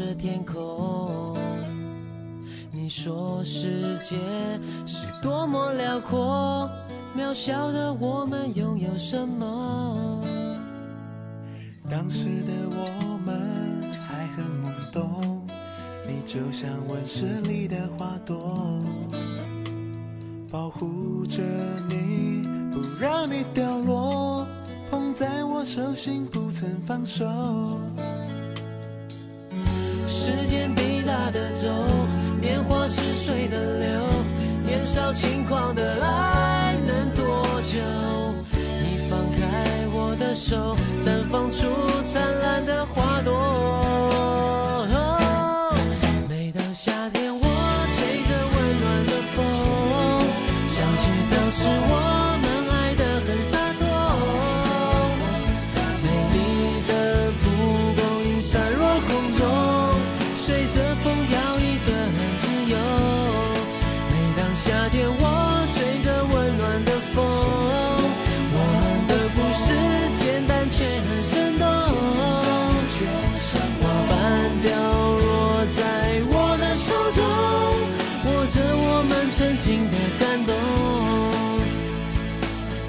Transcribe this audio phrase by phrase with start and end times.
[0.00, 1.36] 着天空。
[2.72, 4.16] 你说世界
[4.86, 6.68] 是多么辽阔，
[7.14, 10.22] 渺小的我们拥有什么？
[11.90, 15.46] 当时的我们还很懵懂，
[16.06, 18.82] 你就像温室里的花朵，
[20.50, 21.42] 保护着
[21.90, 24.46] 你，不让你掉落，
[24.90, 27.26] 捧在我手心不曾放手。
[30.22, 31.66] 时间滴答的走，
[32.42, 33.88] 年华似水的流，
[34.62, 37.78] 年少轻狂的爱能多久？
[38.52, 41.64] 你放开我的手，绽放出
[42.02, 43.89] 灿烂的花朵。
[79.40, 80.54] 曾经的感动。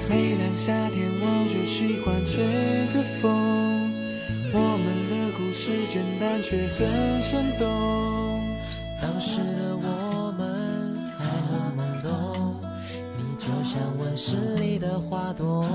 [0.06, 2.44] 每当夏天，我就喜欢吹
[2.92, 3.90] 着风。
[4.52, 8.46] 我们的故事简单却很生动。
[9.00, 12.60] 当时的我们还很懵懂，
[13.16, 15.66] 你就像温室里的花朵，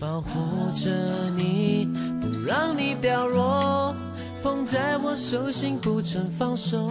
[0.00, 0.30] 保护
[0.74, 0.90] 着
[1.36, 1.88] 你，
[2.20, 3.94] 不让你掉落，
[4.42, 6.90] 捧在我手心不曾放手。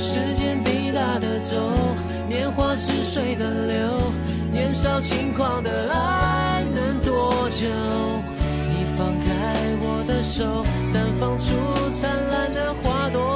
[0.00, 1.56] 时间滴答的走，
[2.28, 4.12] 年华似水的流，
[4.52, 7.66] 年少轻狂的爱能多久？
[7.66, 11.52] 你放开我的手，绽放出
[11.90, 13.27] 灿烂的花朵。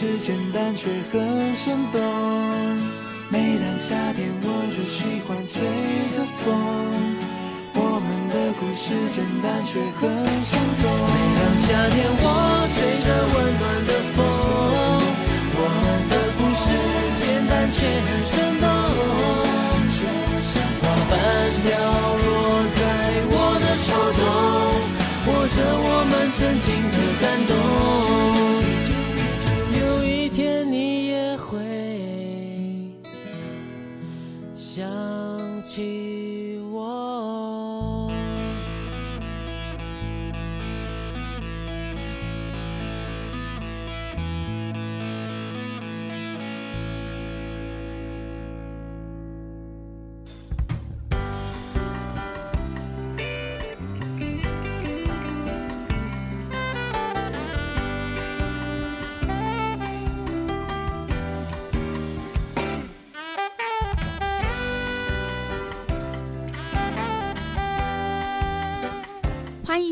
[0.00, 2.00] 是简单却很生动。
[3.30, 5.58] 每当夏天，我就喜欢吹
[6.14, 6.46] 着风。
[7.74, 10.06] 我们的故事简单却很
[10.46, 10.86] 生动。
[11.02, 12.22] 每当夏天，我
[12.78, 14.22] 吹着温暖的风，
[15.58, 16.70] 我们的故事
[17.18, 18.70] 简单却很生动。
[20.78, 21.18] 花瓣
[21.66, 21.74] 掉
[22.22, 22.30] 落
[22.70, 22.78] 在
[23.34, 24.22] 我的手中，
[25.26, 28.57] 握着我们曾经的感动。
[34.78, 36.17] 想起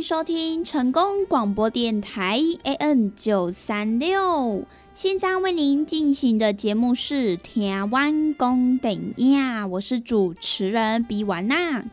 [0.07, 4.65] 收听成功广播电台 AM 九三六。
[4.95, 11.85] 现在为您进行的节目是《台湾公等亚》，我是主持人比完娜。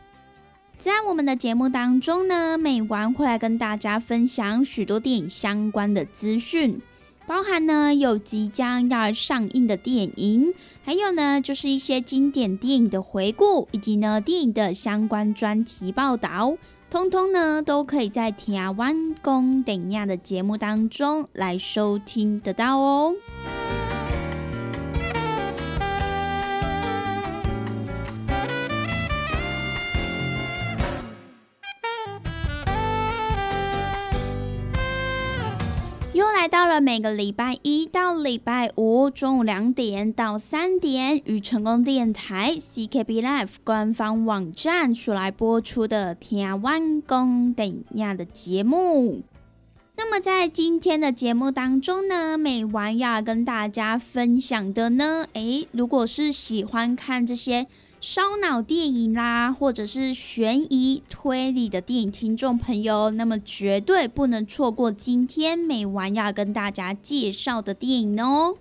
[0.78, 6.80] 在我们的节目当中呢，每晚会来跟大家分享许多电影相关的资讯，
[7.26, 16.56] 包含呢有即将要上映的电影，还有呢就是一些经典电影的回顾，以及呢电影的相关专题报道。
[16.94, 23.16] 通通呢都可以在台湾公等亚的节目当中来收听得到哦。
[36.74, 49.22] 了每个礼拜一到礼拜五中午两点到三点，与成功电台 CKB Life 官方网站所来播出的《天湾公等亚》的节目。
[49.96, 57.68] 那么在今天的节目当中呢，美晚要跟大家分享的呢，诶，如果是喜欢看这些。
[58.06, 68.58] 烧脑电影啦，或者是悬疑推理的电影，听众朋友，那么绝对不能错过今天美完要跟大家介绍的电影哦。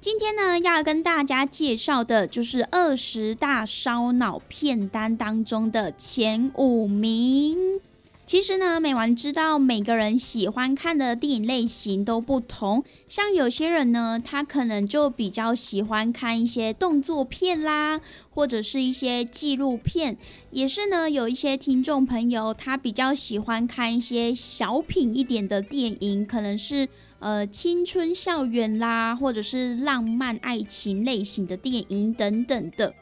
[0.00, 7.80] 今天呢，要跟大家介绍的就是二十大烧脑片单当中的前五名。
[8.26, 18.00] 其实呢，美完知道每个人喜欢看的电影类型都不同，像有些人呢，他可能就比较喜欢看一些动作片啦，
[18.30, 20.18] 或者是一些纪录片，
[20.50, 26.88] 也是呢，有一些听众朋友他比较喜欢看一些小品一点的电影，可能是
[27.20, 32.92] 呃青春校园啦，或者是浪漫爱情类型的电影等等的。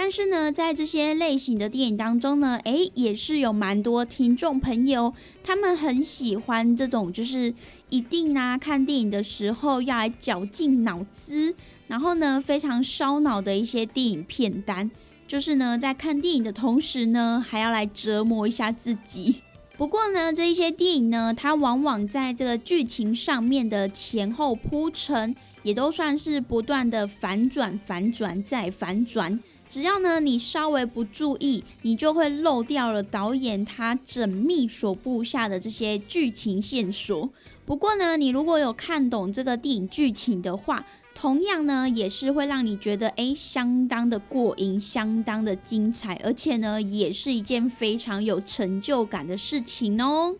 [0.00, 5.12] 但是呢，在这些类型的电影当中呢，诶，也是有蛮多听众朋友，
[5.42, 7.52] 他们很喜欢这种，就是
[7.90, 11.52] 一定啊，看电影的时候要来绞尽脑汁，
[11.88, 14.88] 然后呢，非常烧脑的一些电影片单，
[15.26, 19.42] 就是呢，在看电影的同时呢，还要来折磨一下自己。
[19.76, 25.34] 不过呢，这一些电影呢，它往往在这个剧情上面的前后铺陈，
[25.64, 29.40] 也都算是不断的反转、反转再反转。
[29.68, 37.28] 只要呢，你稍微不注意，你就会漏掉了导演他缜密所布下的这些剧情线索。
[37.66, 50.34] 不过呢，你如果有看懂这个电影剧情的话，同样呢，也是会让你觉得诶，相当的过瘾，相当的精彩，而且呢，也是一件非常有成就感的事情哦。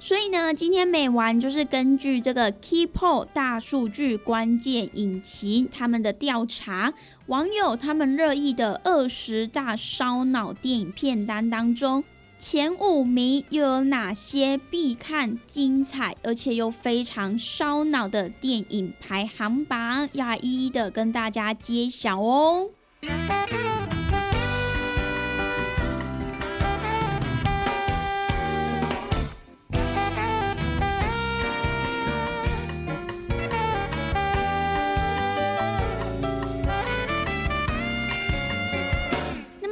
[0.00, 6.94] 所以呢，今天美完就是根据这个 keypo 大数据关键引擎他们的调查，
[7.26, 12.04] 网友他们热议的二十大烧脑电影片单当中，
[12.38, 22.70] 前五名又有哪些必看、精彩而且又非常烧脑的电影排行榜，要一一的跟大家揭晓哦。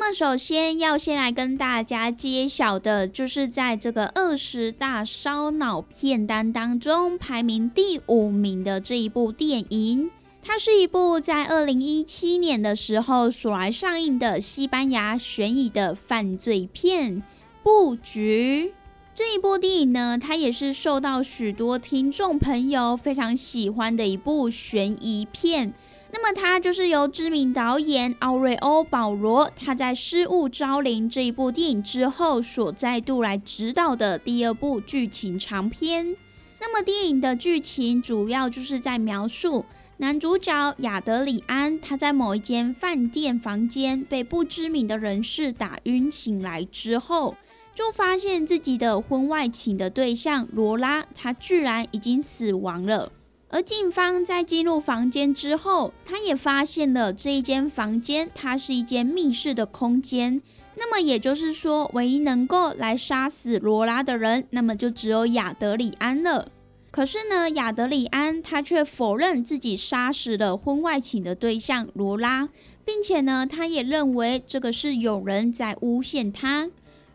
[0.08, 10.08] 那首先要先来跟大家揭晓的，就是在这个二十大烧脑片单当中排名第五名的这一部电影。
[10.44, 17.16] 它是一部在二零一七年的时候所来上映的西班牙悬疑的犯罪片
[17.64, 18.72] 《布局》。
[19.12, 25.74] 这一部电影呢，它也是受到许多听众朋友非常喜欢的一部悬疑片。
[26.18, 36.16] 那么，它就是由知名导演奥瑞欧·保罗他在《失物招领》这一部电影之后所再度来指导的第二部剧情长片。
[36.58, 39.66] 那么，电影的剧情主要就是在描述
[39.98, 47.36] 男主角亚德里安他在某一间饭店房间被不知名的人士打晕醒来之后，
[47.74, 53.12] 就发现自己的婚外情的对象罗拉，他居然已经死亡了。
[53.48, 60.42] 而警方在进入房间之后，他也发现了这一间房间，它是一间密室的空间。
[60.74, 66.48] 那么也就是说，唯一能够来杀死罗拉的人，那么就只有亚德里安了。
[66.90, 72.48] 可是呢，亚德里安他却否认自己杀死了婚外情的对象罗拉，
[72.84, 76.68] 并且呢，他也认为这个是有人在诬陷他。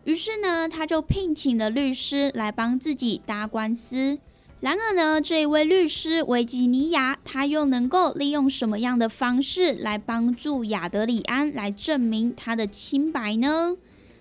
[0.06, 4.18] 于是呢，他就聘请了律师来帮自己打官司。
[4.62, 13.76] 然而呢，这一位律师维吉尼亚，他又能够利用什么样的方式来帮助亚德里安来证明他的清白呢？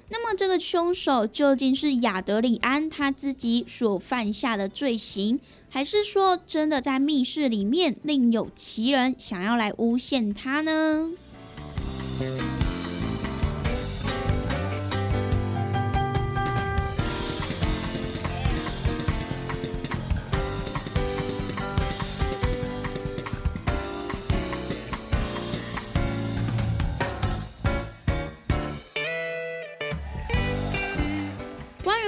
[0.08, 11.10] 那么，这个凶手究竟是亚德里安他自己所犯下的罪行，还是说真的在密室里面另有其人想要来诬陷他呢？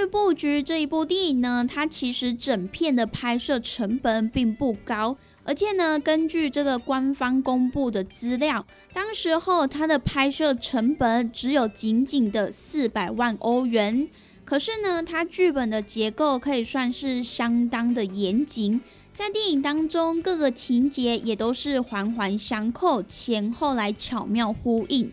[0.05, 14.07] 布局这一部电影呢，它其实整片的拍摄成本并不高，而且呢，根据这个官方公布的资料，当时候它的拍摄成本只有仅仅的四百万欧元。
[14.45, 18.81] 可是呢，它剧本的结构可以算是相当的严谨，
[19.13, 25.11] 在电影当中，各个情节也都是环环相扣，前后来巧妙呼应。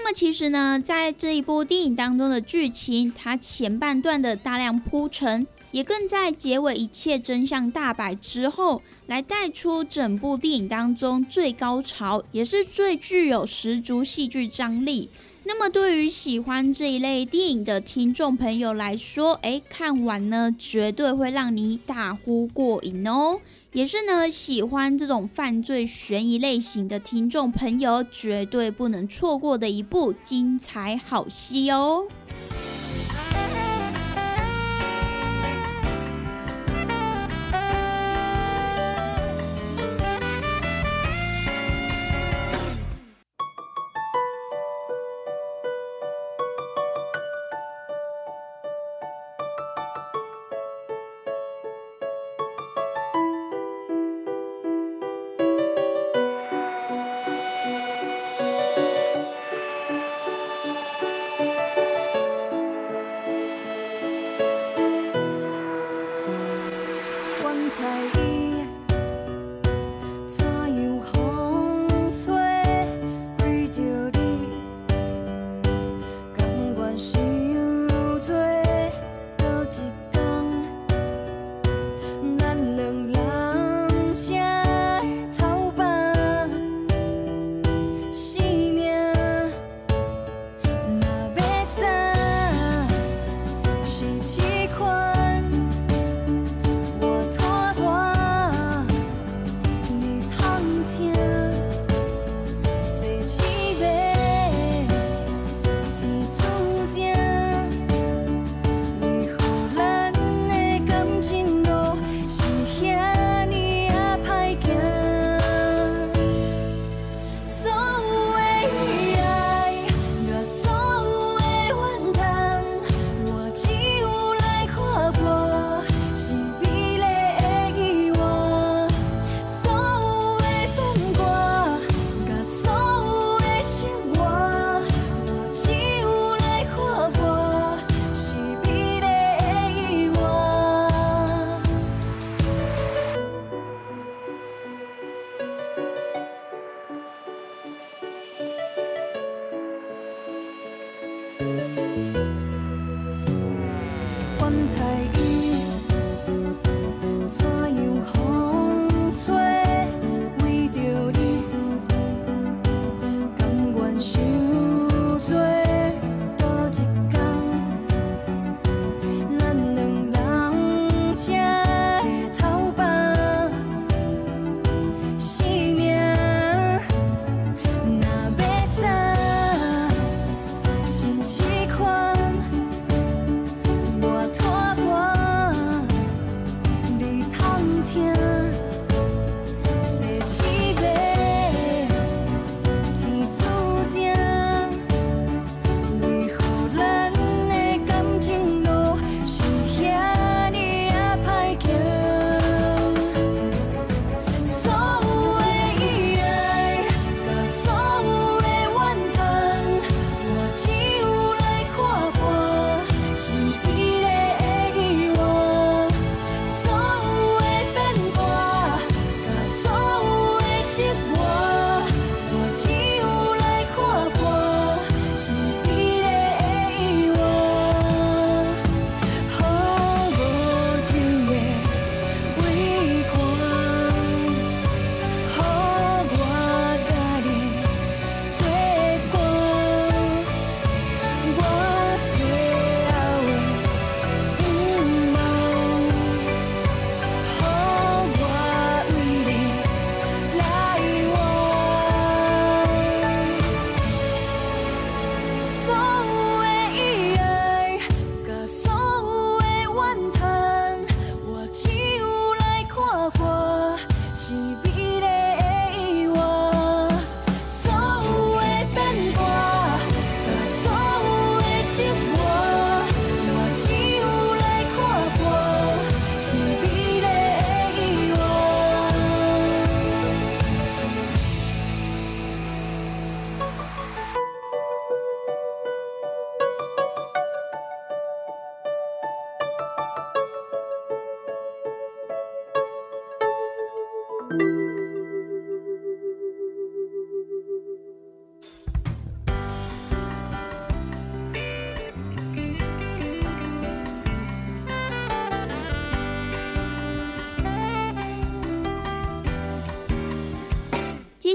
[0.00, 15.10] 那么其实呢，在这一部电影当中的剧情，它前半段的大量铺陈，也更在结尾一切真相大白之后，来带出整部电影当中最高潮，也是最具有十足戏剧张力。
[15.50, 23.40] 那么对于喜欢这一类电影的听众朋友来说，诶，看完呢绝对会让你大呼过瘾哦。
[23.72, 32.06] 也是呢，喜欢这种犯罪悬疑类型的听众朋友，绝对不能错过的一部精彩好戏哦。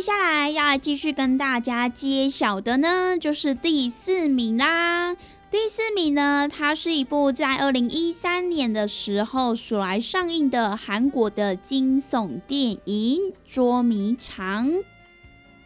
[0.04, 5.16] 接下来要继续跟大家揭晓的呢，就是第四名啦。
[5.50, 14.68] 第四名呢，它是一部在二零一三年的时候所来上映的韩国的惊悚电影《捉迷藏》。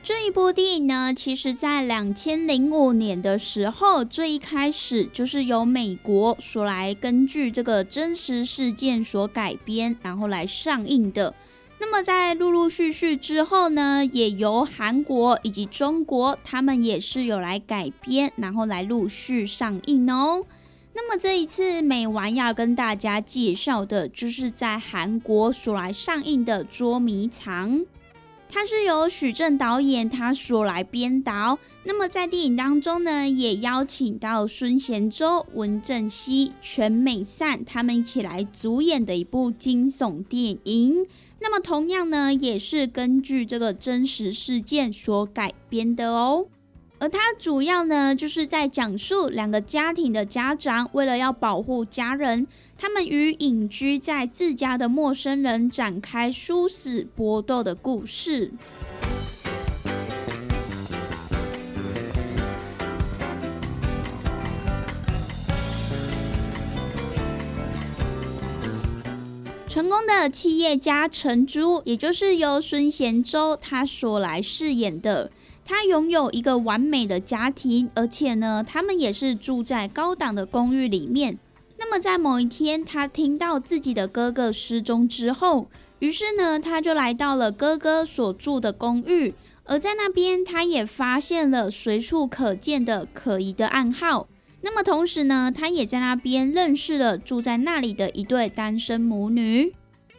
[0.04, 11.34] 这一部电影呢，其实在两千零五年的时候，最一开始就是由美国所来根据这个真实事件所改编，然后来上映的。
[11.80, 20.44] 那么在陆陆续续之后呢，也由韩国以及中国，他们也是有来改编，然后来陆续上映哦。
[20.94, 27.80] 那么这一次美完要跟大家介绍的，就是在韩国所来上映的《捉迷藏》，
[28.50, 31.60] 它是由许正导演他所来编导。
[31.84, 41.06] 那么在电影当中呢，也邀请到孙贤周、文正熙、全美善他们一起来主演的一部惊悚电影。
[41.40, 46.48] 那么同样呢，也是根据这个真实事件所改编的哦。
[47.00, 58.52] 而它主要呢，就是在讲述两个家庭的家长为了要保护家人，他们与隐居在自家的陌生人展开殊死搏斗的故事。
[69.78, 75.30] 成功的企业家陈珠，也就是由孙贤周他所来饰演的。
[75.64, 81.38] 他拥有一个完美的家庭，而且呢，他们也是住在高档的公寓里面。
[81.78, 89.36] 那么在某一天，他听到自己的哥哥失踪之后，于是呢，他就来到了哥哥所住的公寓，
[89.66, 94.28] 而在那边，他也发现了随处可见的可疑的暗号。
[94.70, 99.74] 那么同时呢，他也在那边认识了住在那里的一对单身母女。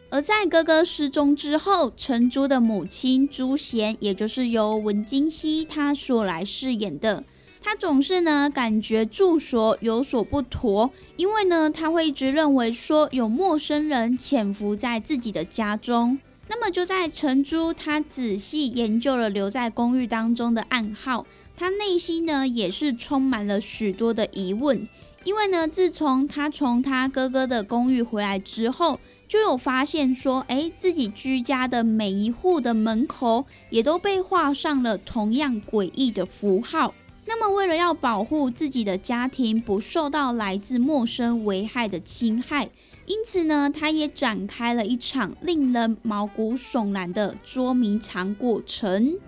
[0.09, 7.23] 而在哥哥失踪之后，陈珠的母亲朱贤，也就是由文金熙她所来饰演的，
[7.61, 16.17] 她总是呢感觉住所有所不妥，因为呢，她会一直认为说有陌生人潜伏在自己的家中。
[16.47, 21.27] 那么就在陈珠她仔细研究了留在公寓当中的暗号。
[21.59, 24.87] 他内心呢也是充满了许多的疑问，
[25.25, 36.93] 因为呢，自从他从他哥哥的公寓回来之后，就有发现说，哎，自己居家的每一户的门口也都被画上了同样诡异的符号。
[37.25, 42.69] 那么，为了要保护自己的家庭不受到来自陌生危害的侵害，
[43.05, 49.19] 因此呢，他也展开了一场令人毛骨悚然的捉迷藏过程。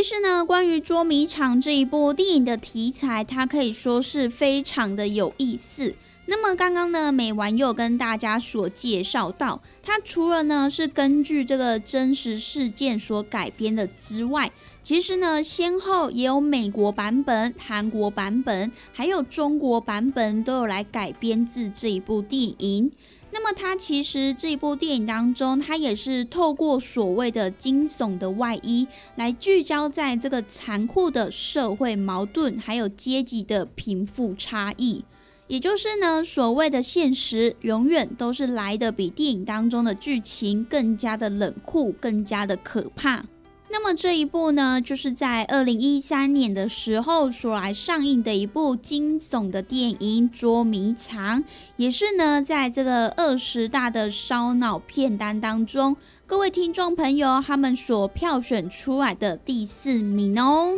[0.00, 5.94] 其实呢，关于捉迷藏这一部电影的题材，它可以说是非常的有意思。
[6.24, 14.50] 那么刚刚呢，美完又跟大家所介绍到，它除了呢是根据这个真实事件所改编的之外，
[14.82, 22.90] 其实呢先后也有美国版本、韩国版本，还有中国版本都有来改编自这一部电影。
[23.32, 35.04] 那么，它其实这部电影当中，它也是透过所谓的惊悚的外衣，来聚焦在这个残酷的社会矛盾，还有阶级的贫富差异。
[35.46, 43.24] 也就是呢，所谓的现实，永远都是来的比电影当中的剧情更加的冷酷，更加的可怕。
[43.72, 51.40] 那么这一部呢，就是在二零一三年的时候所来上映的一部惊悚的电影《捉迷藏》，
[51.76, 60.74] 也是呢，在这个二十大的烧脑片单当中，各位听众朋友他们所票选出来的第四名哦。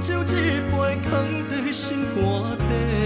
[0.00, 2.99] 酒一杯，藏在心肝底。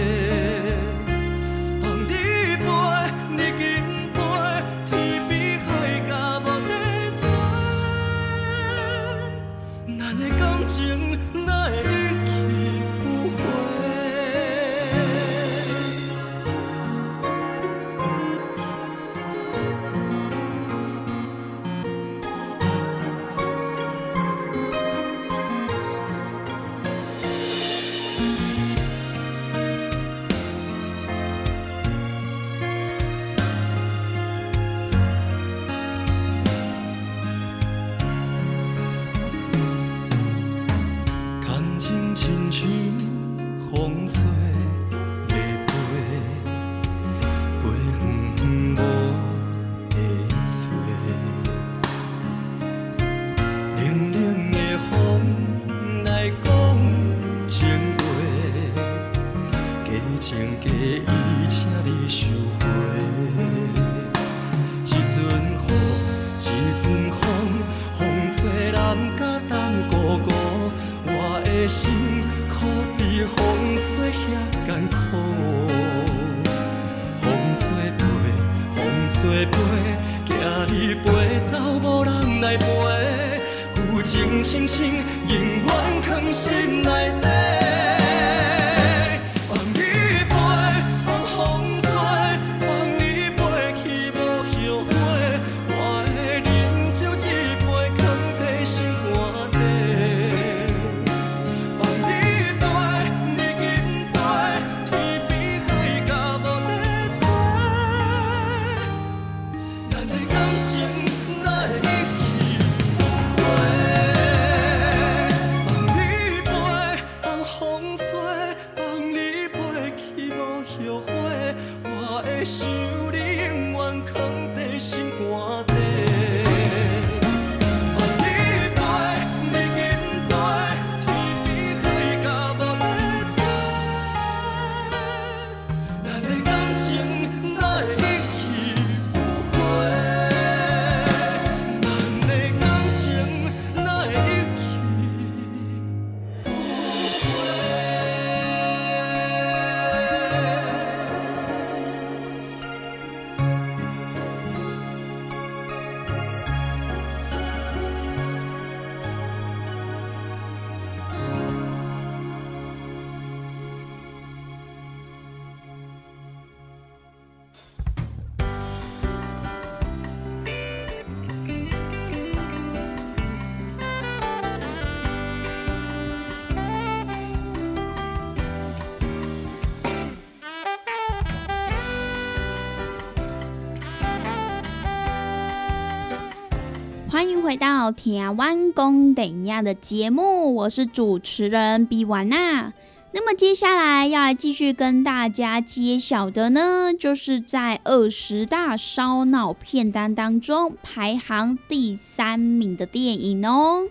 [187.44, 192.72] 回到台湾公等亚的节目，我是主持人比完娜。
[193.12, 203.88] 那么接下来要来继续跟大家揭晓的呢，就是在二十大烧脑片单当中排行第三名的电影哦。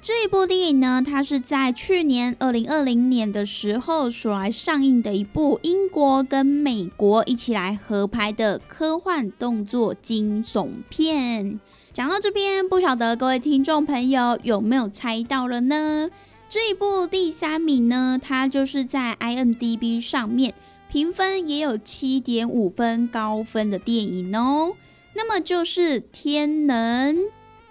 [0.00, 11.60] 这一部电影呢，它是在去年二零二零年的时候所来上映的一部英国跟美国一起来合拍的科幻动作惊悚片。
[12.00, 16.08] 讲到这边，不晓得各位听众朋友有没有猜到了呢？
[16.48, 20.54] 这一部第三名呢，它就是在 IMDB 上面
[20.90, 24.72] 评分也有七点五分高分的电影哦。
[25.12, 27.14] 那么就是《天能》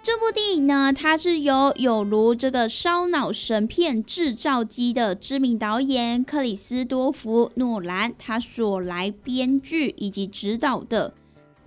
[0.00, 11.14] 这部电影呢，它是由有如这个烧脑神片制造机的知名导演克里斯多夫·诺兰他所来编剧以及指导的。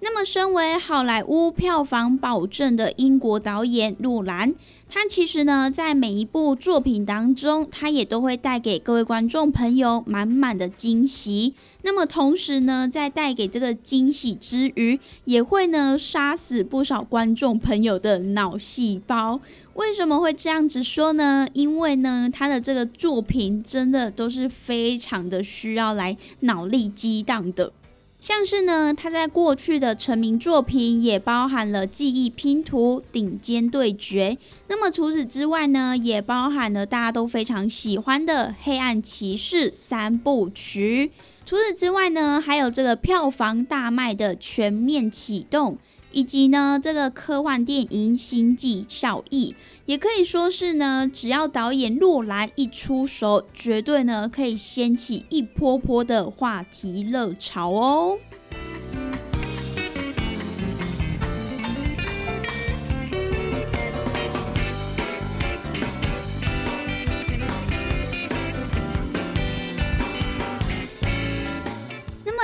[0.05, 4.53] 那么，身为好莱坞票房保证的英国导演路兰，
[4.89, 11.53] 他其实呢，在每一部作品当中，他也都会带给各位观众朋友满满的惊喜。
[11.83, 19.39] 那么，同时呢，在带给这个惊喜之余，也会呢杀死不少观众朋友的脑细胞。
[19.75, 21.47] 为什么会这样子说呢？
[21.53, 27.71] 因为呢，他的这个作品真的都是非常的需要来脑力激荡的。
[28.23, 34.29] 像是呢，他在过去的成名作品也包含了《记忆拼图》《顶尖对决》。
[34.69, 41.11] 那么除此之外呢，也包含了大家都非常喜欢的《黑暗骑士》三部曲。
[41.43, 45.73] 除此之外呢，还有这个票房大卖的《全面启动》。
[46.15, 58.17] 以及呢，这个科幻电影《星际效益》也可以说是呢，只要导演若兰一出手，绝对呢可以掀起一波波的话题热潮哦。《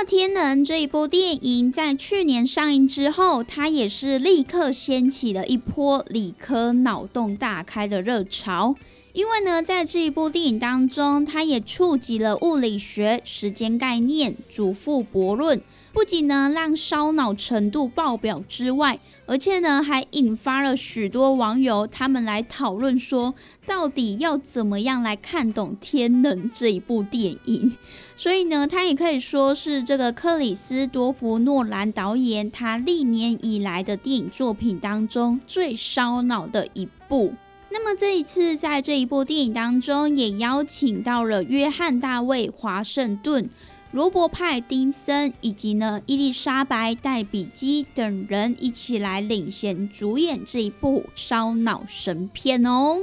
[0.04, 8.74] 天能》这一部电影在去年上映之后，它也是立刻掀起了一波理科脑洞大开的热潮。
[9.12, 15.60] 因为呢，在这一部电影当中，它也触及了物理学、时间概念、祖父悖论。
[15.92, 23.34] 不仅呢让烧脑程度爆表之外，而且呢还引发了许多网友他们来讨论说，
[23.66, 27.76] 到底要怎么样来看懂《天能》这一部电影？
[28.14, 37.34] 所以呢，它也可以说是这个克里斯多夫诺兰导演他历年以来的电影作品当中最烧脑的一部。
[37.72, 43.48] 那么这一次在这一部电影当中，也邀请到了约翰大卫华盛顿。
[43.92, 53.00] 罗伯派丁森以及呢伊丽莎白戴比基等人一起来领衔主演这一部烧脑神片哦。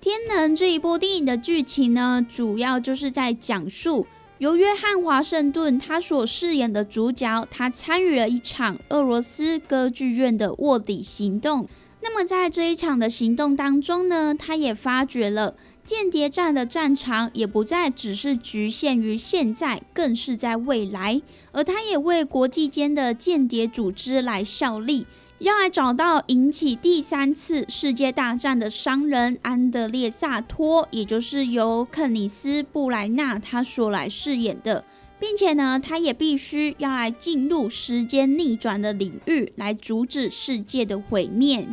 [0.00, 4.08] 天能这一部电影的剧情呢，主要就是在讲述。
[4.38, 11.68] 由约翰华盛顿他所饰演的主角，他参与了一场俄罗斯歌剧院的卧底行动。
[12.00, 21.20] 那么在这一场的行动当中呢，他也发觉了间谍战的战场也不再只是局限于现在，更是在未来。
[21.50, 25.08] 而他也为国际间的间谍组织来效力。
[25.40, 34.84] 要来找到引起第三次世界大战的商人安德烈萨托，也就是由克里斯布莱纳他所来饰演的，
[35.20, 41.68] 并且呢，他也必须要来进入时间逆转的领域，来阻止世界的毁灭。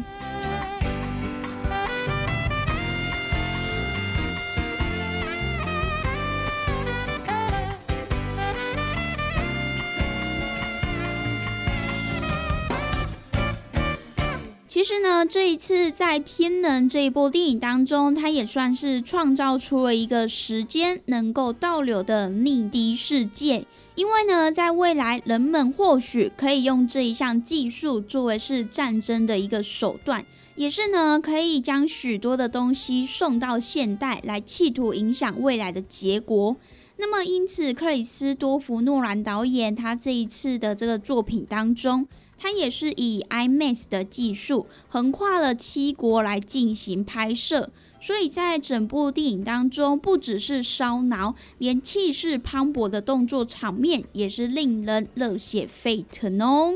[14.85, 23.65] 其实呢，这一次在《天能》这一部电影当中，它也算是创造出了一个时间能够倒流的逆滴世界。
[23.95, 30.23] 因为呢，在未来，人们或许可以用这一项技术作为是战争的一个手段，
[30.55, 36.55] 也是呢，可以将许多的东西送到现代来，企图影响未来的结果。
[36.97, 42.07] 那么，因此，克里斯多弗诺兰导演他这一次的这个作品当中。
[42.37, 47.69] 它也是以 IMAX 的技术横跨了七国来进行拍摄，
[47.99, 56.75] 所以在整部电影当中，不只是烧脑，连气势磅礴的动作场面也是令人热血沸腾哦。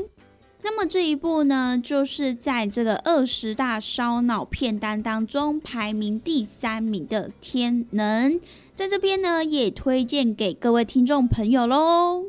[0.62, 8.32] 那么这一部呢，就是在这个二十大烧脑片单当中排名第三名的《天能》，
[8.74, 12.26] 在这边呢也推荐给各位听众朋友喽。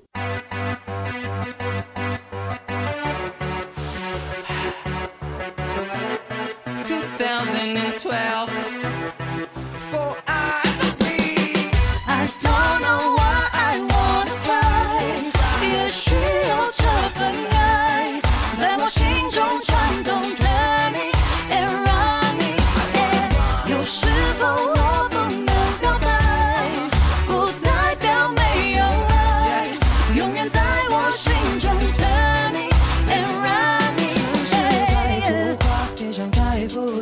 [36.82, 36.98] 复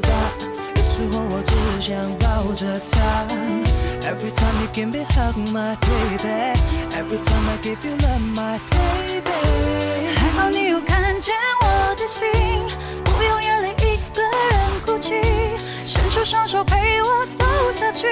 [0.76, 3.26] 有时候我只想抱着她
[4.02, 6.60] everytime you give me hug my baby
[6.92, 9.32] everytime i give you love my baby
[10.18, 12.28] 还好你又看见我的心
[13.06, 15.13] 不用眼泪一个人哭泣
[15.86, 18.08] 伸出双手陪我走下去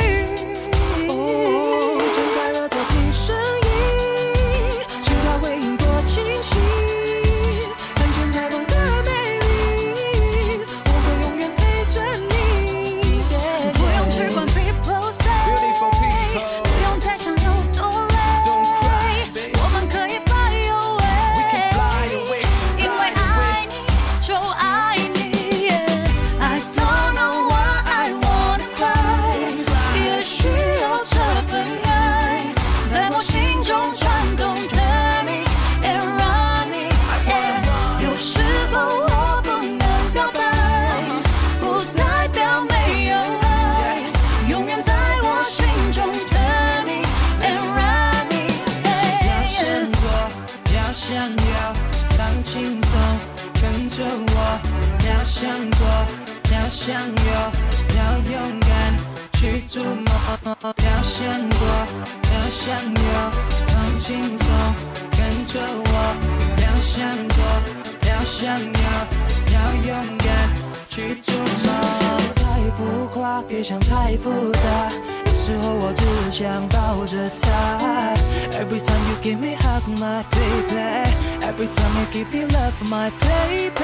[73.68, 74.90] 想太复杂。
[75.26, 78.16] 有时候我只想抱着她。
[78.54, 81.12] Every time you give me hug, my baby.
[81.42, 83.84] Every time you give me love, my baby.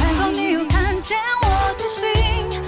[0.00, 2.60] 还好你有看见我的心，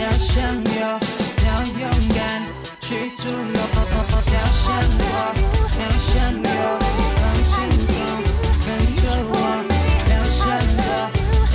[0.00, 0.80] 要向右，
[1.46, 1.48] 要
[1.80, 2.20] 勇敢
[2.80, 3.54] 去筑梦。
[4.32, 4.64] 要向
[4.98, 5.02] 左，
[5.78, 6.48] 要向右，
[7.16, 7.52] 放轻
[7.86, 7.92] 松，
[8.64, 9.34] 跟着我。
[10.10, 10.40] 要向
[10.78, 10.84] 左，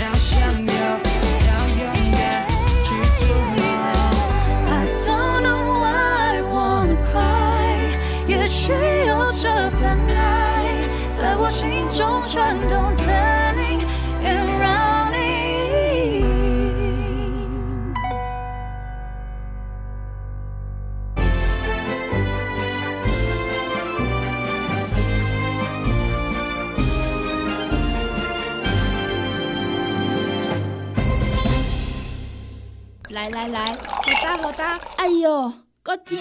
[0.02, 0.30] 要向
[0.66, 0.72] 右，
[1.48, 2.18] 要勇敢
[2.84, 3.22] 去筑
[3.58, 3.60] 梦。
[4.70, 4.72] I
[5.04, 5.86] don't know why
[6.36, 7.68] I wanna cry，
[8.28, 8.72] 也许
[9.08, 9.44] 有这
[9.78, 9.82] 份
[10.16, 10.20] 爱
[11.18, 12.74] 在我心中转动
[33.30, 35.52] 来来来，好打好打，哎哟，
[35.84, 36.18] 够痛！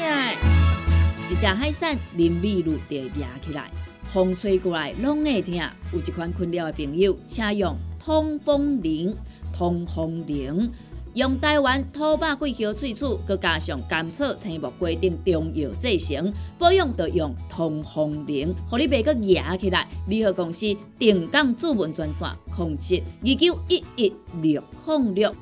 [1.30, 3.70] 一只海扇林密路就压起来，
[4.12, 5.54] 风吹过来拢会痛。
[5.92, 9.14] 有一款困扰的朋友，请用通风铃。
[9.52, 10.70] 通风铃
[11.14, 19.86] 用台湾土白桂花萃取，佮加上甘草、青木规定中药制成，保养就用通风铃，互你袂佮压起来。
[20.08, 25.32] 联合公司定岗主文专线：控制二九一一六零六。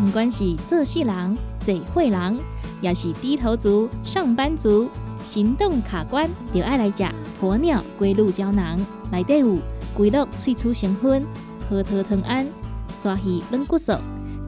[0.00, 2.38] 不管是做事人、做会人，
[2.80, 4.88] 也是低头族、上班族，
[5.22, 7.04] 行动卡关，就爱来食
[7.40, 8.78] 鸵鸟龟鹿胶囊。
[9.10, 9.58] 内底有
[9.94, 11.26] 龟鹿萃取成分、
[11.68, 12.46] 核桃藤胺、
[12.94, 13.92] 刷鱼软骨素，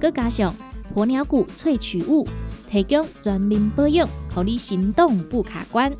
[0.01, 0.55] 佮加上
[0.95, 2.27] 鸵鸟骨萃取物，
[2.71, 5.93] 提供全面保养，让你行动不卡关。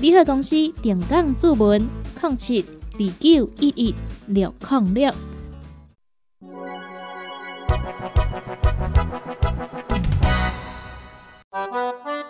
[0.00, 1.86] 联合公司定岗注文
[2.24, 2.64] 零七
[2.94, 3.94] 二九一一
[4.28, 5.12] 六零六。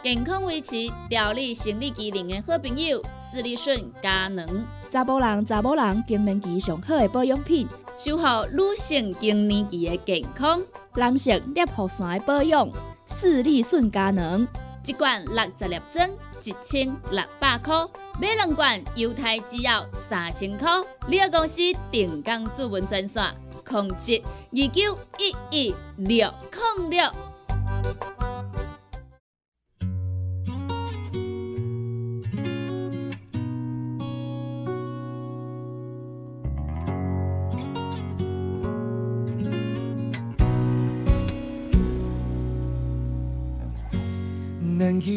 [0.03, 0.75] 健康维持、
[1.09, 10.61] 调理生理机能的好朋友——斯利顺佳能，查甫人、查甫人更年期上好的保养品，守护女性更年期的健康。
[10.97, 12.69] 男性尿护伞的保养，
[13.07, 14.45] 视力顺佳能，
[14.87, 16.11] 一罐六十粒装，
[16.43, 17.89] 一千六百块；
[18.21, 20.69] 买两罐，犹太制药三千块。
[21.09, 23.35] 你个公司定岗主文专线：
[23.67, 24.23] 控制
[24.53, 26.33] 二九一一六
[26.77, 27.34] 零六。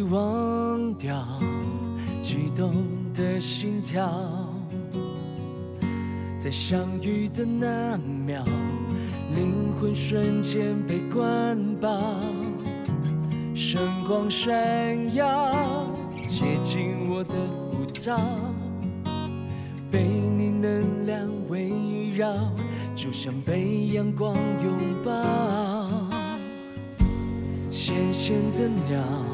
[0.10, 1.26] 忘掉
[2.22, 2.72] 激动
[3.14, 4.10] 的心跳，
[6.38, 8.44] 在相遇的那秒，
[9.36, 12.22] 灵魂瞬间被灌爆，
[13.54, 15.52] 声光闪耀，
[16.28, 17.34] 接近我的
[17.72, 18.18] 浮躁，
[19.92, 22.34] 被你能量围绕，
[22.96, 24.34] 就像被阳光
[24.64, 25.12] 拥抱，
[27.70, 29.27] 咸咸的鸟。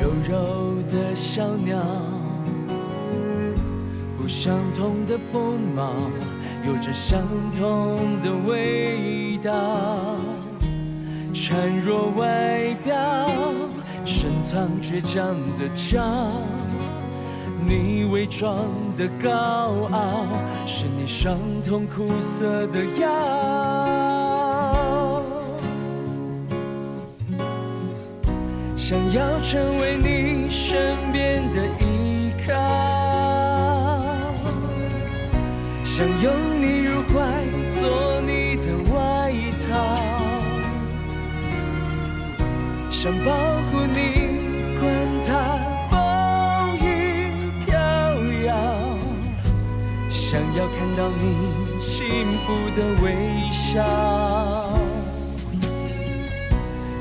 [0.00, 1.76] 柔柔的小鸟，
[4.16, 5.92] 不相同的风貌，
[6.66, 7.20] 有着相
[7.58, 9.52] 同的味道。
[11.34, 13.28] 孱弱外表，
[14.04, 16.00] 深藏倔强的骄
[17.66, 18.56] 你伪装
[18.96, 20.26] 的高傲，
[20.64, 24.07] 是你伤痛苦涩的药。
[28.88, 32.54] 想要成为你身边的依靠，
[35.84, 37.20] 想拥你入怀，
[37.68, 39.76] 做你的外套，
[42.90, 43.30] 想保
[43.70, 44.40] 护你，
[44.80, 44.90] 管
[45.22, 45.28] 它
[45.90, 46.88] 风雨
[47.66, 47.76] 飘
[48.46, 48.56] 摇，
[50.08, 51.22] 想要看到你
[51.82, 53.06] 幸福的微
[53.52, 53.76] 笑，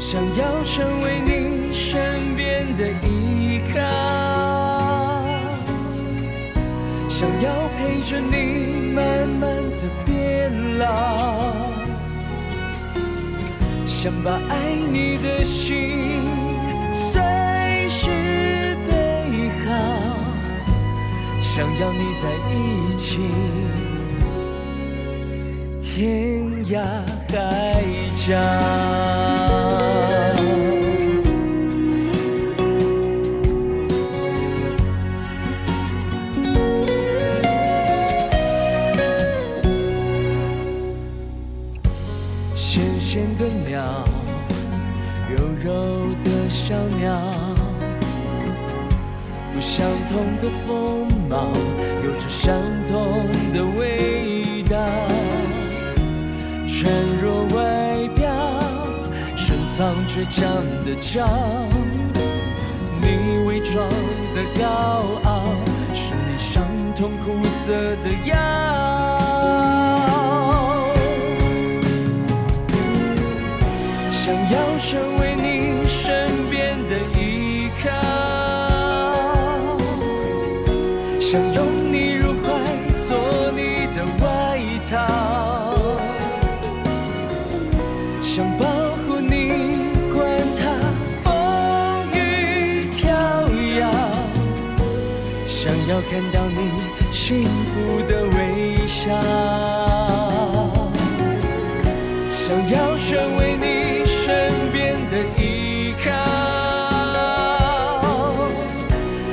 [0.09, 1.73] 想要成为你。
[1.73, 3.77] 身边的依靠，
[7.09, 9.41] 想要陪着你慢慢
[9.77, 11.53] 的变老，
[13.85, 16.23] 想把爱你的心
[16.93, 17.21] 随
[17.89, 18.07] 时
[18.87, 19.69] 备好，
[21.41, 23.19] 想要你在一起，
[25.81, 26.79] 天涯
[27.29, 27.83] 海
[28.15, 29.96] 角。
[50.17, 51.53] 同的锋芒，
[52.03, 52.55] 有着相
[52.87, 54.75] 同的味道。
[56.67, 56.89] 孱
[57.21, 58.27] 弱外表，
[59.35, 60.43] 深藏倔强
[60.83, 61.67] 的骄傲
[62.99, 63.87] 你伪装
[64.33, 65.53] 的高傲，
[65.93, 66.63] 是你伤
[66.95, 69.16] 痛苦涩的药。
[95.97, 96.69] 要看到你
[97.11, 99.09] 幸福的微笑，
[102.31, 106.11] 想要成为你身边的依靠，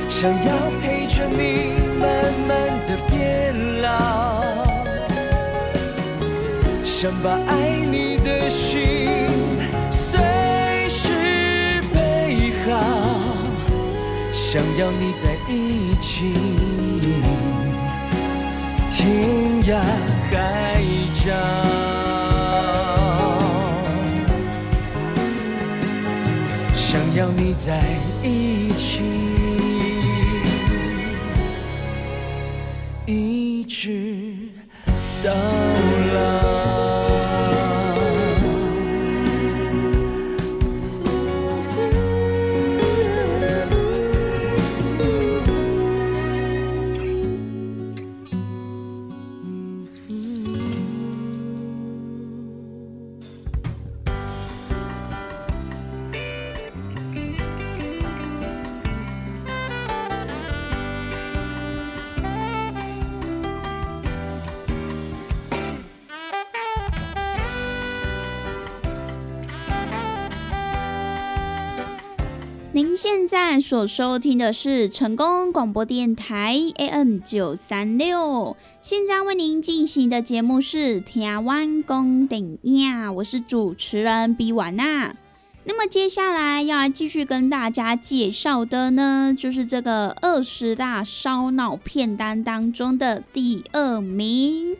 [0.08, 0.50] 想要
[0.80, 2.50] 陪着你慢慢
[2.88, 3.86] 的变老。
[6.82, 9.28] 想把爱你的心
[9.90, 11.10] 随时
[11.92, 12.72] 备好，
[14.32, 15.93] 想要你在一
[18.90, 19.70] 天涯
[20.30, 20.34] 海
[21.12, 21.24] 角，
[26.74, 27.82] 想要你在
[28.22, 29.00] 一起，
[72.74, 85.14] 您现在所收听的是成功广播电台 AM 九三六，现在为您进行的节目是《台湾公顶呀》，我是主持人比婉娜。
[85.62, 94.76] 那么接下来要来继续跟大家介绍的呢，就是这个二十大烧脑片单当中的第二名。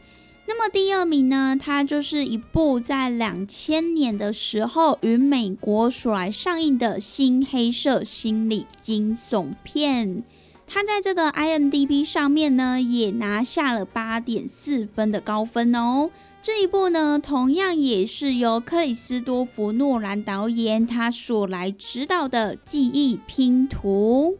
[0.47, 10.23] 那么第二名呢，它就是一部在两千年的时候于美国所来上映的新黑色心理惊悚片。
[10.67, 16.11] 它在这个 IMDB 上面呢，也拿下了八点四分的高分哦。
[16.43, 24.39] 这一部呢，同样也是由克里斯多弗诺兰导演他所来指导的《记忆拼图》。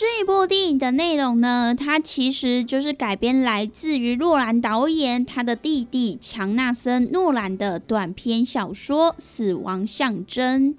[0.00, 10.72] 这一部电影的内容呢，它其实就是改编来自于诺兰导演他的弟弟强纳森·诺兰的短篇小说《死亡象征》。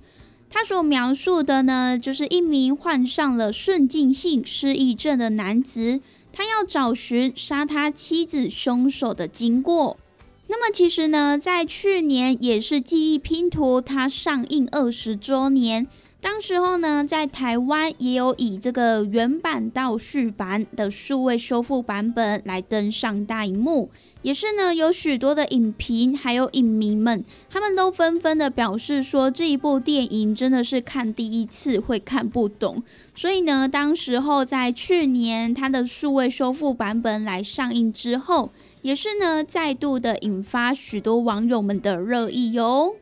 [0.49, 6.01] 他所描述的呢，就是一名患上了顺境性失忆症的男子，
[6.33, 9.97] 他要找寻杀他妻子凶手的经过。
[10.47, 15.85] 那么其实呢，在去年也是记忆拼图它上映二十周年，
[16.21, 23.89] 当时候呢，在台湾也有以这个原版倒叙版的数位修复版本来登上大荧幕，
[24.21, 32.83] 也是呢有许多的影评还有影迷们，他们都纷纷的表示说这一部电影真的是看第一次会看不懂，
[33.15, 38.51] 所以呢，当时候在去年它的数位修复版本来上映之后。
[38.83, 42.95] 也是呢，再度的引发许多网友们的热议哟。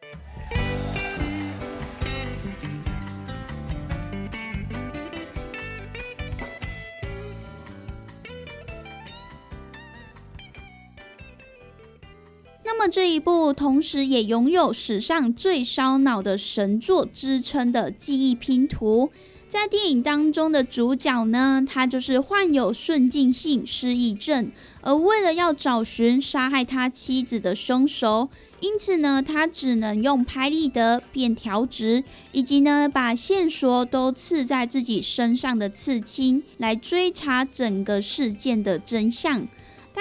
[12.80, 19.12] 那么这一部，同时也拥有史上最烧脑的神作之称的记忆拼图。
[19.50, 24.50] 在电影当中的主角呢，他就是患有顺境性失忆症，
[24.80, 28.30] 而为了要找寻杀害他妻子的凶手，
[28.62, 39.46] 因此呢，他只能用拍立得、便条纸，以及呢把线索都刺在自己身上的刺青，来追查整个事件的真相。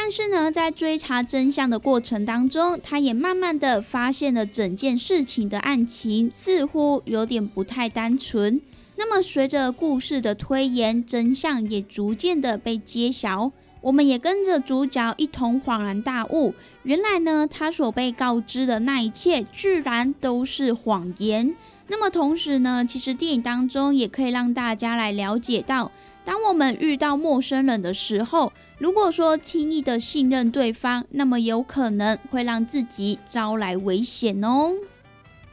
[0.01, 8.61] 但是呢，在追查真相的过程当中，他也慢慢的发现了整件事情的案情似乎有点不太单纯。
[8.95, 21.57] 那么，随着故事的推演，真相也逐渐的被揭晓，我们也跟着主角一同恍然大悟，原来呢，他所被告知的那一切，居然都是谎言。
[21.89, 25.91] 那么，同时呢，其实电影当中也可以让大家来了解到，
[26.29, 34.75] 当我们遇到陌生人的时候，如果说轻易的信任对方，那么有可能会让自己招来危险哦。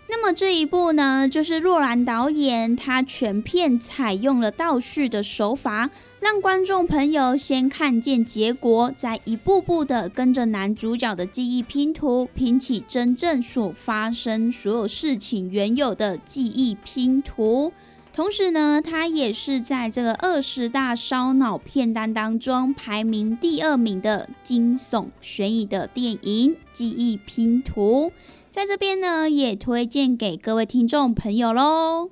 [0.09, 17.71] 那么这一部呢，就是若兰导演他全片采用了倒叙的手法，让观众朋友先看见结果，再一步步的跟着男主角的记忆拼图，拼起真正所发生所有事情原有的记忆拼图。
[18.15, 28.09] 同时呢，它也是在这个二十大烧脑片单当中排名第二名的惊悚悬疑的电影《记忆拼图》。
[28.49, 32.09] 在这边呢，也推荐给各位听众朋友喽。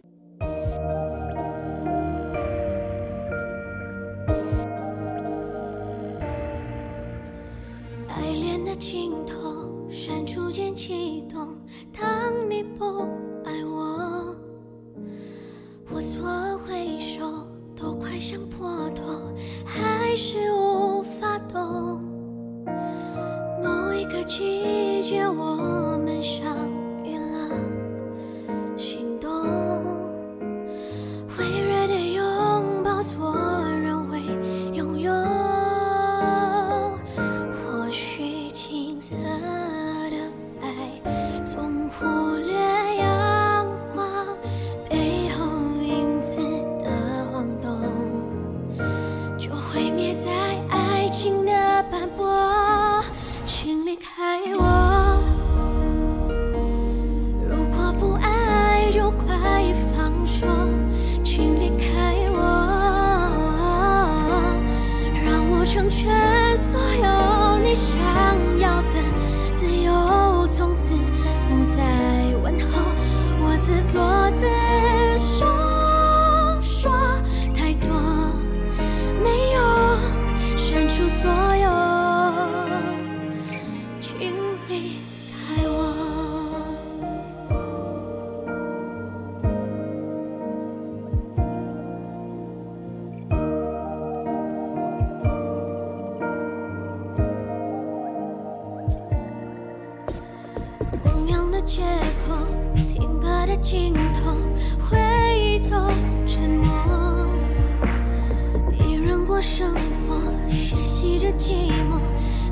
[111.38, 112.00] 寂寞，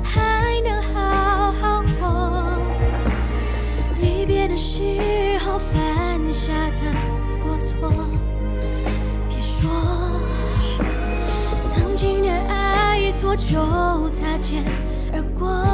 [0.02, 2.04] 还能好好过。
[4.00, 6.82] 离别的时候犯下的
[7.44, 7.72] 过错，
[9.28, 9.70] 别说
[11.62, 14.64] 曾经的爱错就擦肩
[15.12, 15.71] 而过。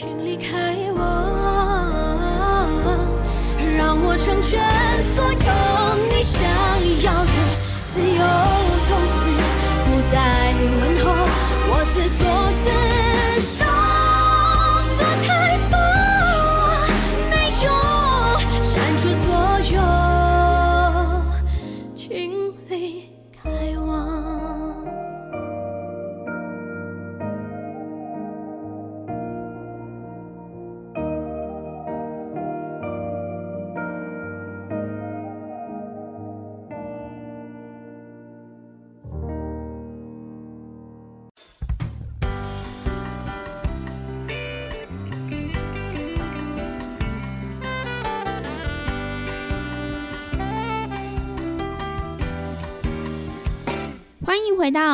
[0.00, 1.00] 请离开我，
[3.76, 4.62] 让我成全
[5.02, 5.36] 所有
[6.06, 6.40] 你想
[7.02, 7.32] 要的
[7.92, 8.22] 自由，
[8.86, 9.18] 从此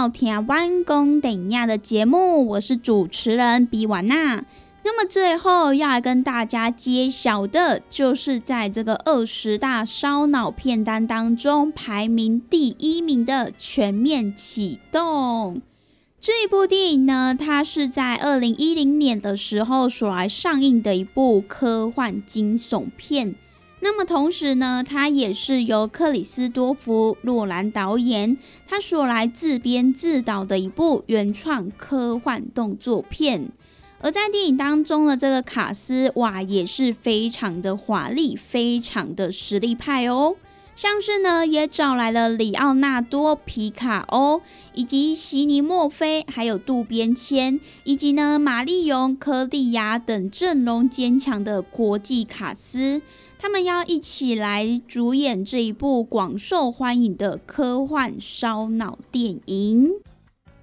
[0.04, 4.44] 到《台湾公等亚》的节目，我是主持人比瓦娜。
[4.82, 15.54] 那么最后要来跟大家揭晓的，就是在这个二十大烧脑片单当中排名第一名的《全面启动》
[16.20, 23.34] 这一部电影呢，它是在二零一零年的时候所来上映的一部科幻惊悚片。
[23.84, 33.50] 那么同时呢，它也是由克里斯多夫·洛兰导演，他所来自编自导的一部原创科幻动作片。
[34.00, 40.36] 而在电影当中的这个卡斯，哇，也是非常的华丽，非常的实力派哦。
[40.76, 53.00] 像是呢，也找来了里奥纳多·皮卡欧，以及席尼·墨菲，还有渡边谦，以及呢玛丽蓉·科利亚等阵容坚强的国际卡司。
[53.38, 59.90] 他们要一起来主演这一部广受欢迎的科幻烧脑电影。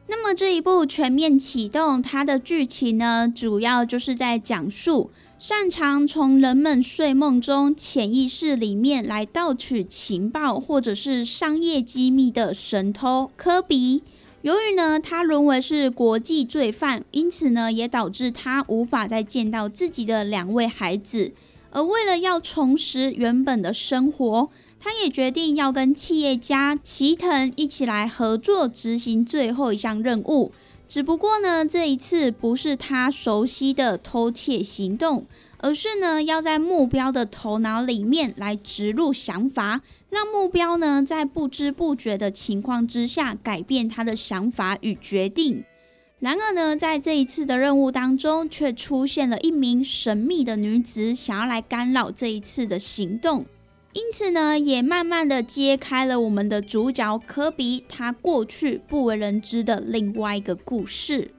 [0.08, 5.10] 那么这一部全面启动，它的剧情呢，主要就是在讲述
[5.42, 14.04] 擅长从人们睡梦中潜意识里面来盗取情报或者是商业机密的神偷科比。
[14.44, 21.32] 由于呢，他沦为是国际罪犯，因此呢，也导致他无法再见到自己的两位孩子。
[21.72, 30.52] 而为了要重拾原本的生活，他也决定要跟企业家齐藤一起来合作执行最后一项任务。
[30.92, 35.26] 只不过呢，这一次不是他熟悉的偷窃行动，
[35.60, 39.80] 而是呢要在目标的头脑里面来植入想法，
[40.10, 45.64] 让目标呢在不知不觉的情况之下改变他的想法与决定。
[46.20, 53.46] 然而呢，在这一次的任务当中，却出现了一名神秘的女子，想要来干扰这一次的行动。
[53.94, 61.32] 因此呢，也慢慢的揭开了我们的主角科比他过去不为人知的另外一个故事。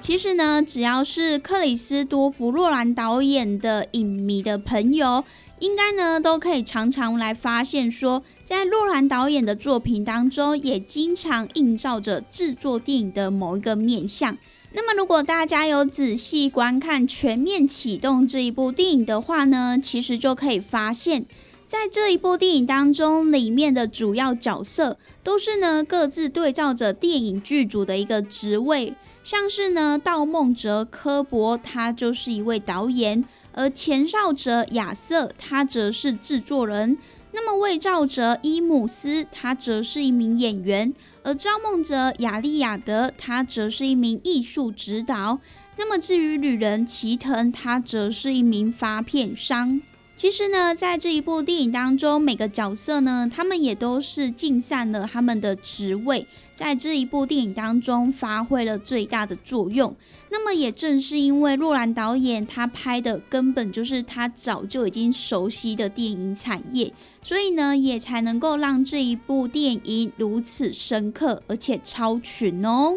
[0.00, 5.24] 其实呢，只要是克里斯多弗洛兰导演的影迷的朋友，
[5.60, 14.36] 应该呢都可以常常来发现说，在洛兰导演的作品当中，也经常映照着制作电影的某一个面向。
[14.72, 21.24] 那么，如果大家有仔细观看《全面启动》这一部电影的话呢，其实就可以发现，
[21.66, 28.94] 在这一部电影当中，里面的主要角色都是呢各自对照着电影剧组的一个职位。
[29.24, 33.22] 像是呢，盗梦者科博，他就是一位导演；
[33.58, 36.96] 而前哨者亚瑟，他则是制作人。
[37.32, 40.92] 那么卫兆者伊姆斯，他则是一名演员；
[41.24, 45.40] 而招梦者亚利亚德，他则是一名艺术指导。
[45.76, 49.82] 那么至于旅人齐藤，他则是一名发片商。
[50.14, 56.26] 其实呢，在这一部电影当中，每个角色呢，他们也都是尽善了他们的职位。
[56.54, 59.96] 在这一部电影当中发挥了最大的作用。
[60.30, 72.94] 那么也正是因为洛兰导演他拍的根本就是他早就已经熟悉的电影产业，所以呢也才能够让这一部电影如此深刻而且超群哦。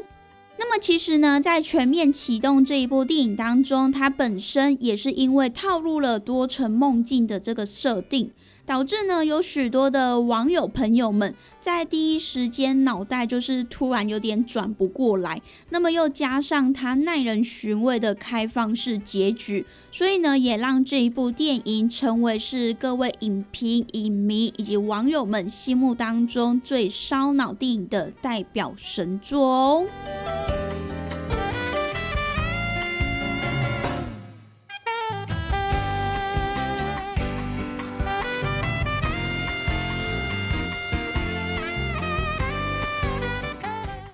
[0.58, 8.32] 那么其实呢，在全面启动这一部电影当中，它本身也是因为套入了多层梦境的这个设定。
[8.66, 30.71] 导致呢，有许多的网友朋友们在第一时间脑袋就是突然有点转不过来，那么又加上它耐人寻味的开放式结局，所以呢，也让这一部电影成为是各位影评、影迷以及网友们心目当中最烧脑电影的代表神作哦。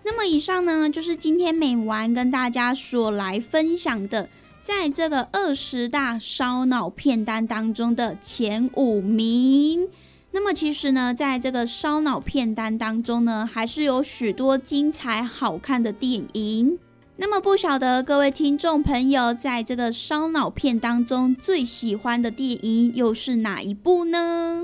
[0.09, 4.29] 那么以上呢，就是今天美玩跟大家所来分享的，
[4.61, 9.89] 在这个二十大烧脑片单当中的前五名。
[10.31, 16.79] 那么其实呢，在这个烧脑片单当中呢，还是有许多精彩好看的电影。
[17.17, 24.63] 那么不晓得各位听众朋友，在这个烧脑片当中最喜欢的电影又是哪一部呢？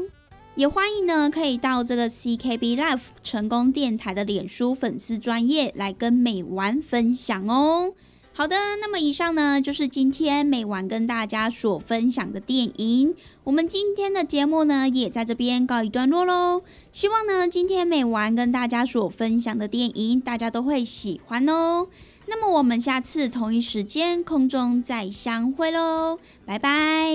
[0.55, 7.93] 也欢迎呢，可以到这个 CKB Life 成功电台的脸书粉丝专业来跟美玩分享哦。
[8.35, 13.15] 好的，那么以上呢就是今天美玩跟大家所分享的电影。
[13.43, 16.61] 我们今天的节目呢也在这边告一段落喽。
[16.91, 21.87] 希望呢今天美玩跟大家所分享的电影大家都会喜欢哦。
[22.27, 27.11] 那么我们下次同一时间空中再相会喽，拜拜。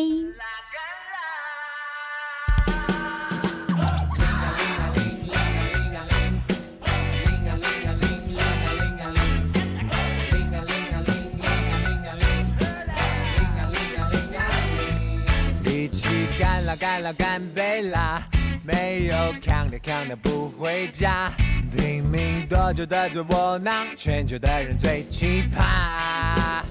[15.78, 18.20] 一起干啦干啦干杯啦！
[18.64, 21.30] 没有扛的扛的不回家，
[21.70, 26.64] 拼命多久的最窝囊，全球的人最奇葩。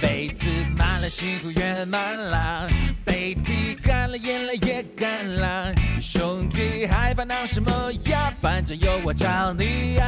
[0.00, 2.66] 杯子满了，幸福圆满了，
[3.04, 5.74] 杯底干了，眼泪也干了。
[6.00, 7.70] 兄弟还烦恼什么
[8.06, 8.32] 呀？
[8.40, 10.04] 反正有我找你呀。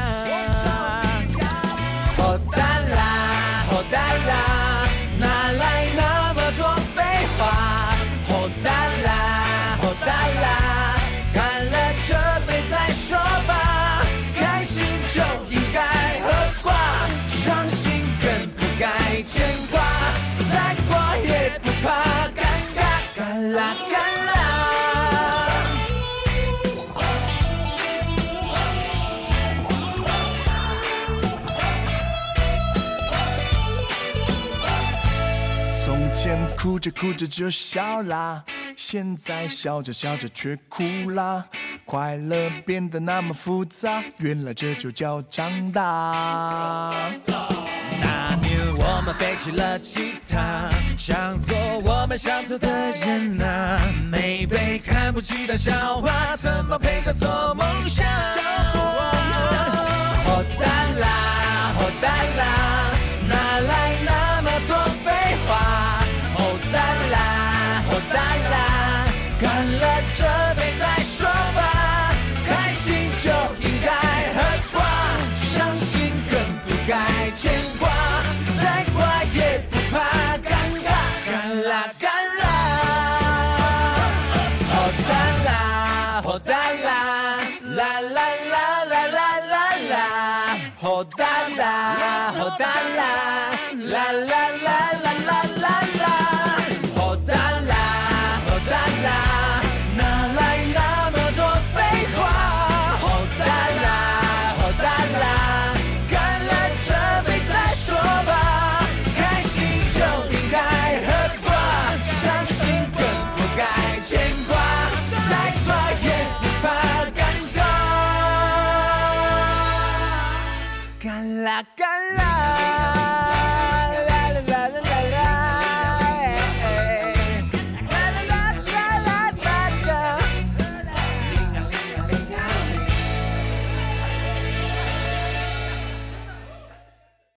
[2.16, 6.23] 好大啦，好大啦，哪来那
[36.24, 38.42] 前哭着哭着就笑啦，
[38.74, 41.44] 现在笑着笑着却哭啦。
[41.84, 47.10] 快乐变得那么复杂，原来这就叫长大。
[47.26, 51.54] 那年我们背起了吉他，想做
[51.84, 53.78] 我们想做的人啊。
[54.10, 58.06] 没被看不起的笑话，怎么配叫做梦想？
[60.24, 61.06] 好蛋啦，
[61.76, 62.96] 好蛋啦，
[63.28, 64.23] 哪来那